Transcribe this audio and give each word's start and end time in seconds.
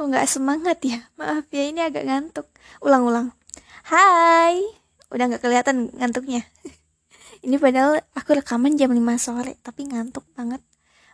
kok 0.00 0.08
nggak 0.08 0.32
semangat 0.32 0.80
ya? 0.80 1.04
Maaf 1.20 1.52
ya, 1.52 1.68
ini 1.68 1.84
agak 1.84 2.08
ngantuk. 2.08 2.48
Ulang-ulang. 2.80 3.36
Hai, 3.84 4.56
udah 5.12 5.28
nggak 5.28 5.44
kelihatan 5.44 5.92
ngantuknya. 5.92 6.48
ini 7.44 7.60
padahal 7.60 8.00
aku 8.16 8.40
rekaman 8.40 8.80
jam 8.80 8.96
5 8.96 8.96
sore, 9.20 9.60
tapi 9.60 9.92
ngantuk 9.92 10.24
banget. 10.32 10.64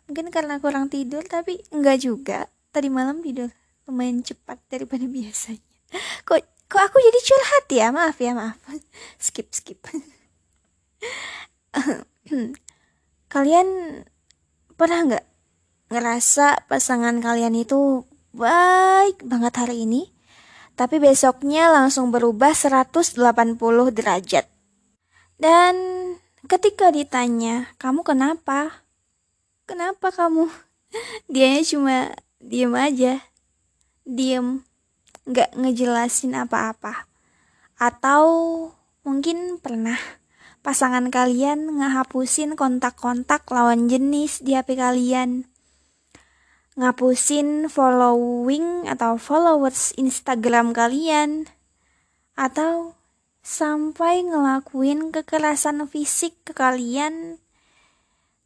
Mungkin 0.06 0.30
karena 0.30 0.62
kurang 0.62 0.86
tidur, 0.86 1.26
tapi 1.26 1.66
enggak 1.74 2.06
juga. 2.06 2.46
Tadi 2.70 2.86
malam 2.86 3.26
tidur 3.26 3.50
lumayan 3.90 4.22
cepat 4.22 4.62
daripada 4.70 5.02
biasanya. 5.18 5.66
Kok 6.22 6.70
kok 6.70 6.82
aku 6.86 7.02
jadi 7.02 7.20
curhat 7.26 7.66
ya? 7.74 7.86
Maaf 7.90 8.22
ya, 8.22 8.38
maaf. 8.38 8.54
Skip, 9.18 9.50
skip. 9.50 9.82
Kalian 13.34 13.68
pernah 14.78 14.98
nggak 15.10 15.26
ngerasa 15.90 16.70
pasangan 16.70 17.18
kalian 17.18 17.54
itu 17.58 18.06
baik 18.36 19.24
banget 19.24 19.54
hari 19.56 19.88
ini, 19.88 20.12
tapi 20.76 21.00
besoknya 21.00 21.72
langsung 21.72 22.12
berubah 22.12 22.52
180 22.52 23.16
derajat. 23.96 24.44
Dan 25.40 25.74
ketika 26.44 26.92
ditanya, 26.92 27.72
kamu 27.80 28.04
kenapa? 28.04 28.84
Kenapa 29.64 30.12
kamu? 30.12 30.52
Dianya 31.32 31.62
cuma 31.64 31.96
diem 32.36 32.72
aja. 32.76 33.24
Diem. 34.04 34.62
Nggak 35.24 35.56
ngejelasin 35.56 36.36
apa-apa. 36.36 37.08
Atau 37.80 38.24
mungkin 39.02 39.58
pernah 39.58 39.98
pasangan 40.60 41.08
kalian 41.08 41.80
ngehapusin 41.80 42.52
kontak-kontak 42.54 43.48
lawan 43.48 43.88
jenis 43.88 44.44
di 44.44 44.52
HP 44.52 44.76
kalian. 44.76 45.48
Ngapusin 46.76 47.72
following 47.72 48.84
atau 48.84 49.16
followers 49.16 49.96
Instagram 49.96 50.76
kalian. 50.76 51.48
Atau 52.36 52.92
sampai 53.40 54.20
ngelakuin 54.28 55.08
kekerasan 55.08 55.88
fisik 55.88 56.36
ke 56.44 56.52
kalian. 56.52 57.40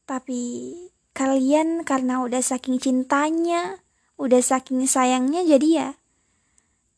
Tapi 0.07 0.75
kalian 1.11 1.83
karena 1.83 2.23
udah 2.23 2.39
saking 2.39 2.79
cintanya, 2.79 3.83
udah 4.15 4.39
saking 4.39 4.87
sayangnya 4.87 5.43
jadi 5.43 5.69
ya 5.69 5.91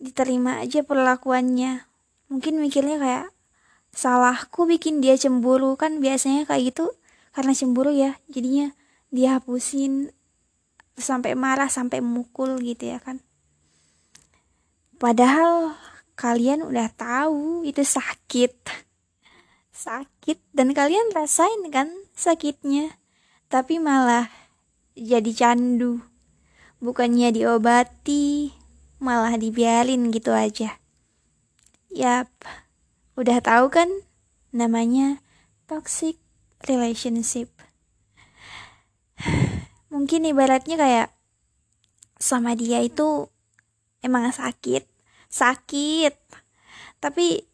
diterima 0.02 0.58
aja 0.58 0.82
perlakuannya. 0.82 1.86
Mungkin 2.26 2.58
mikirnya 2.58 2.98
kayak 2.98 3.26
salahku 3.94 4.66
bikin 4.66 4.98
dia 4.98 5.14
cemburu 5.14 5.78
kan 5.78 6.02
biasanya 6.02 6.42
kayak 6.44 6.74
gitu 6.74 6.90
karena 7.30 7.52
cemburu 7.54 7.94
ya 7.94 8.18
jadinya 8.26 8.74
dia 9.14 9.38
hapusin 9.38 10.10
sampai 10.98 11.32
marah 11.36 11.68
sampai 11.68 12.04
mukul 12.04 12.60
gitu 12.60 12.92
ya 12.92 12.98
kan. 13.00 13.20
Padahal 14.96 15.74
kalian 16.14 16.62
udah 16.62 16.92
tahu 16.94 17.66
itu 17.66 17.82
sakit. 17.82 18.54
Sakit 19.72 20.38
dan 20.54 20.76
kalian 20.76 21.10
rasain 21.10 21.66
kan 21.72 21.90
sakitnya. 22.14 22.94
Tapi 23.50 23.82
malah 23.82 24.30
jadi 24.94 25.32
candu. 25.34 26.04
Bukannya 26.82 27.34
diobati 27.34 28.54
malah 29.02 29.34
dibiarin 29.34 30.14
gitu 30.14 30.30
aja. 30.30 30.78
Yap 31.92 32.30
Udah 33.12 33.44
tahu 33.44 33.68
kan 33.68 33.92
namanya 34.56 35.20
toxic 35.68 36.16
relationship. 36.64 37.52
Mungkin 40.02 40.26
ibaratnya 40.26 40.74
kayak 40.74 41.14
sama 42.18 42.58
dia 42.58 42.82
itu 42.82 43.30
emang 44.02 44.34
sakit, 44.34 44.82
sakit. 45.30 46.10
Tapi 46.98 47.46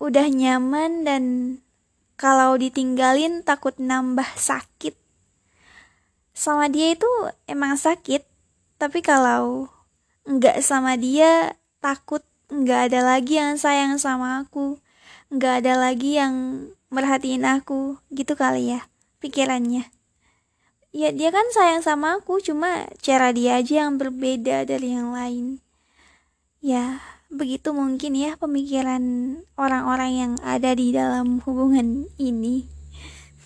udah 0.00 0.32
nyaman 0.32 1.04
dan 1.04 1.24
kalau 2.16 2.56
ditinggalin 2.56 3.44
takut 3.44 3.76
nambah 3.76 4.32
sakit. 4.32 4.96
Sama 6.32 6.72
dia 6.72 6.96
itu 6.96 7.12
emang 7.44 7.76
sakit, 7.76 8.24
tapi 8.80 9.04
kalau 9.04 9.68
nggak 10.24 10.64
sama 10.64 10.96
dia 10.96 11.52
takut 11.84 12.24
nggak 12.48 12.88
ada 12.88 13.04
lagi 13.04 13.36
yang 13.36 13.60
sayang 13.60 14.00
sama 14.00 14.48
aku 14.48 14.80
nggak 15.28 15.68
ada 15.68 15.76
lagi 15.76 16.16
yang 16.16 16.64
merhatiin 16.88 17.44
aku 17.44 18.00
gitu 18.08 18.40
kali 18.40 18.72
ya 18.72 18.88
pikirannya 19.20 19.99
ya 20.90 21.14
dia 21.14 21.30
kan 21.30 21.46
sayang 21.54 21.82
sama 21.86 22.18
aku 22.18 22.42
cuma 22.42 22.90
cara 22.98 23.30
dia 23.30 23.62
aja 23.62 23.86
yang 23.86 23.98
berbeda 23.98 24.66
dari 24.66 24.94
yang 24.94 25.14
lain. 25.14 25.62
Ya 26.60 27.00
begitu 27.30 27.70
mungkin 27.70 28.18
ya 28.18 28.34
pemikiran 28.34 29.02
orang-orang 29.54 30.12
yang 30.12 30.32
ada 30.42 30.74
di 30.74 30.90
dalam 30.90 31.38
hubungan 31.46 32.10
ini. 32.18 32.66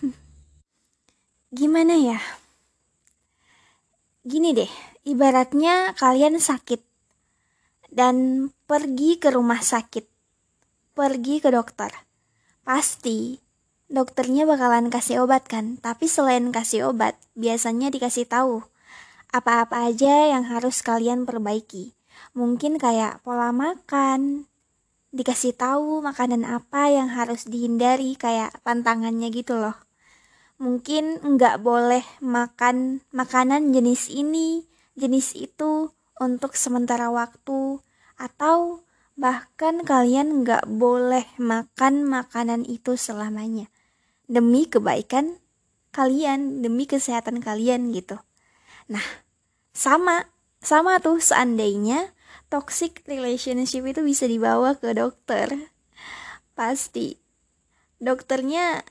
Gimana 1.58 1.94
ya? 2.00 2.18
Gini 4.24 4.56
deh 4.56 4.72
ibaratnya 5.04 5.92
kalian 6.00 6.40
sakit 6.40 6.80
dan 7.92 8.48
pergi 8.64 9.20
ke 9.20 9.28
rumah 9.28 9.60
sakit 9.60 10.14
pergi 10.94 11.42
ke 11.42 11.50
dokter. 11.50 11.90
Pasti 12.62 13.43
dokternya 13.94 14.42
bakalan 14.42 14.90
kasih 14.90 15.22
obat 15.22 15.46
kan, 15.46 15.78
tapi 15.78 16.10
selain 16.10 16.50
kasih 16.50 16.90
obat, 16.90 17.14
biasanya 17.38 17.94
dikasih 17.94 18.26
tahu 18.26 18.66
apa-apa 19.30 19.90
aja 19.90 20.30
yang 20.34 20.42
harus 20.50 20.82
kalian 20.82 21.22
perbaiki. 21.22 21.94
Mungkin 22.34 22.82
kayak 22.82 23.22
pola 23.22 23.54
makan, 23.54 24.50
dikasih 25.14 25.54
tahu 25.54 26.02
makanan 26.02 26.42
apa 26.42 26.90
yang 26.90 27.06
harus 27.14 27.46
dihindari 27.46 28.18
kayak 28.18 28.58
pantangannya 28.66 29.30
gitu 29.30 29.54
loh. 29.54 29.78
Mungkin 30.58 31.22
nggak 31.22 31.62
boleh 31.62 32.02
makan 32.18 33.06
makanan 33.14 33.70
jenis 33.70 34.10
ini, 34.10 34.66
jenis 34.98 35.38
itu 35.38 35.94
untuk 36.18 36.58
sementara 36.58 37.10
waktu, 37.14 37.78
atau 38.18 38.84
Bahkan 39.14 39.86
kalian 39.86 40.42
nggak 40.42 40.66
boleh 40.66 41.22
makan 41.38 42.02
makanan 42.02 42.66
itu 42.66 42.98
selamanya. 42.98 43.70
Demi 44.24 44.64
kebaikan 44.68 45.38
kalian, 45.94 46.64
demi 46.64 46.88
kesehatan 46.88 47.38
kalian 47.38 47.94
gitu. 47.94 48.18
Nah, 48.90 49.04
sama, 49.70 50.28
sama 50.58 50.98
tuh 50.98 51.22
seandainya 51.22 52.12
toxic 52.48 53.06
relationship 53.06 53.84
itu 53.86 54.00
bisa 54.02 54.24
dibawa 54.26 54.74
ke 54.76 54.94
dokter. 54.94 55.70
Pasti. 56.58 57.18
Dokternya 58.02 58.82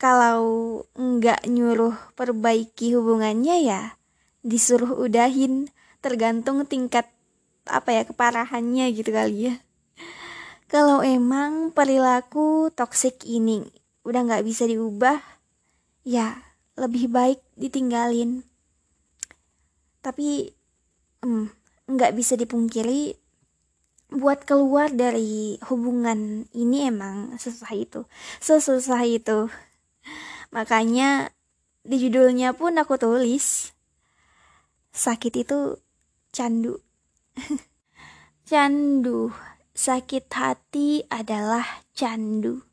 kalau 0.00 0.80
nggak 0.96 1.44
nyuruh 1.44 1.92
perbaiki 2.16 2.96
hubungannya 2.96 3.68
ya 3.68 4.00
disuruh 4.40 4.96
udahin 4.96 5.68
tergantung 6.00 6.64
tingkat 6.64 7.04
apa 7.68 7.92
ya 7.92 8.02
keparahannya 8.08 8.88
gitu 8.96 9.12
kali 9.12 9.52
ya 9.52 9.54
kalau 10.72 11.04
emang 11.04 11.68
perilaku 11.76 12.72
toksik 12.72 13.20
ini 13.28 13.68
udah 14.06 14.20
nggak 14.24 14.44
bisa 14.46 14.64
diubah 14.64 15.20
ya 16.04 16.40
lebih 16.78 17.12
baik 17.12 17.40
ditinggalin. 17.56 18.44
Tapi 20.00 20.48
nggak 21.90 22.12
bisa 22.16 22.38
dipungkiri 22.38 23.18
buat 24.10 24.42
keluar 24.42 24.90
dari 24.90 25.60
hubungan 25.70 26.48
ini 26.50 26.88
emang 26.88 27.36
susah 27.38 27.70
itu 27.76 28.08
sesusah 28.42 29.04
itu. 29.06 29.52
Makanya 30.50 31.30
di 31.84 31.96
judulnya 32.00 32.56
pun 32.56 32.74
aku 32.80 32.98
tulis 32.98 33.70
sakit 34.90 35.46
itu 35.46 35.78
candu. 36.34 36.80
Candu, 38.50 39.30
sakit 39.78 40.26
hati 40.34 41.06
adalah 41.06 41.62
candu. 41.94 42.69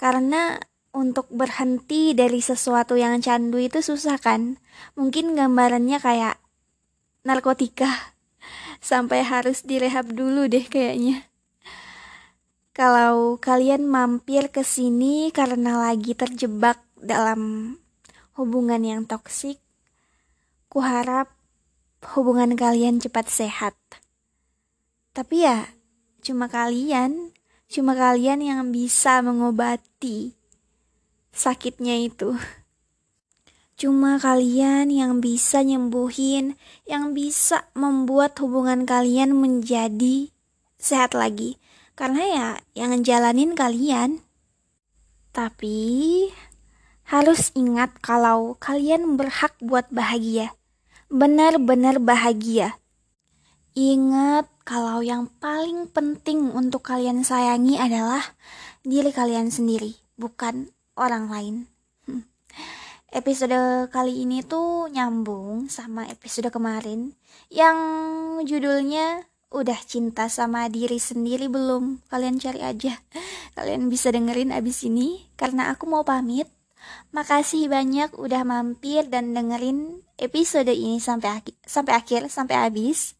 Karena 0.00 0.56
untuk 0.96 1.28
berhenti 1.28 2.16
dari 2.16 2.40
sesuatu 2.40 2.96
yang 2.96 3.20
candu 3.20 3.60
itu 3.60 3.84
susah 3.84 4.16
kan? 4.16 4.56
Mungkin 4.96 5.36
gambarannya 5.36 6.00
kayak 6.00 6.40
narkotika. 7.28 8.16
Sampai 8.80 9.20
harus 9.20 9.60
direhab 9.60 10.08
dulu 10.16 10.48
deh 10.48 10.64
kayaknya. 10.64 11.28
Kalau 12.72 13.36
kalian 13.36 13.84
mampir 13.84 14.48
ke 14.48 14.64
sini 14.64 15.28
karena 15.36 15.76
lagi 15.76 16.16
terjebak 16.16 16.80
dalam 16.96 17.76
hubungan 18.40 18.80
yang 18.80 19.04
toksik, 19.04 19.60
kuharap 20.72 21.28
hubungan 22.16 22.56
kalian 22.56 22.96
cepat 22.96 23.28
sehat. 23.28 23.76
Tapi 25.12 25.44
ya, 25.44 25.68
cuma 26.24 26.48
kalian, 26.48 27.36
cuma 27.70 27.94
kalian 27.94 28.42
yang 28.42 28.74
bisa 28.74 29.22
mengobati 29.22 30.34
sakitnya 31.30 32.02
itu. 32.02 32.34
Cuma 33.80 34.20
kalian 34.20 34.92
yang 34.92 35.24
bisa 35.24 35.64
nyembuhin, 35.64 36.60
yang 36.84 37.16
bisa 37.16 37.70
membuat 37.72 38.36
hubungan 38.36 38.84
kalian 38.84 39.32
menjadi 39.32 40.28
sehat 40.76 41.16
lagi. 41.16 41.56
Karena 41.96 42.22
ya 42.26 42.48
yang 42.76 42.92
ngejalanin 42.92 43.56
kalian. 43.56 44.20
Tapi 45.32 46.28
harus 47.08 47.54
ingat 47.56 47.96
kalau 48.04 48.58
kalian 48.60 49.16
berhak 49.16 49.56
buat 49.64 49.88
bahagia. 49.88 50.52
Benar-benar 51.08 52.02
bahagia. 52.04 52.76
Ingat 53.72 54.50
kalau 54.70 55.02
yang 55.02 55.26
paling 55.42 55.90
penting 55.90 56.54
untuk 56.54 56.86
kalian 56.86 57.26
sayangi 57.26 57.74
adalah 57.74 58.22
diri 58.86 59.10
kalian 59.10 59.50
sendiri, 59.50 59.98
bukan 60.14 60.70
orang 60.94 61.26
lain. 61.26 61.54
Episode 63.18 63.90
kali 63.90 64.22
ini 64.22 64.46
tuh 64.46 64.86
nyambung 64.94 65.66
sama 65.66 66.06
episode 66.06 66.54
kemarin 66.54 67.18
yang 67.50 67.74
judulnya 68.46 69.26
udah 69.50 69.74
cinta 69.82 70.30
sama 70.30 70.70
diri 70.70 71.02
sendiri 71.02 71.50
belum? 71.50 72.06
Kalian 72.06 72.38
cari 72.38 72.62
aja. 72.62 72.94
Kalian 73.58 73.90
bisa 73.90 74.14
dengerin 74.14 74.54
abis 74.54 74.86
ini. 74.86 75.26
Karena 75.34 75.74
aku 75.74 75.90
mau 75.90 76.06
pamit. 76.06 76.46
Makasih 77.10 77.66
banyak 77.66 78.14
udah 78.14 78.46
mampir 78.46 79.10
dan 79.10 79.34
dengerin 79.34 80.06
episode 80.14 80.70
ini 80.70 81.02
sampai 81.02 81.42
akhir 81.42 81.54
sampai 81.66 81.92
akhir 81.98 82.20
sampai 82.30 82.56
habis 82.70 83.19